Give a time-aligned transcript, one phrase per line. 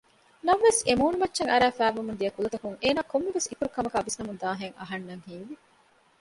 [0.47, 5.55] ނަމަވެސް އެމޫނުމައްޗަށް އަރައި ފައިބަމުން ދިޔަ ކުލަތަކުން އޭނާ ކޮންމެވެސް އިތުރު ކަމަކާ ވިސްނަމުންދާހެން އަހަންނަށް ހީވި